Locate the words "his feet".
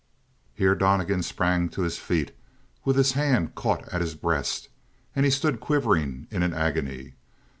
1.83-2.31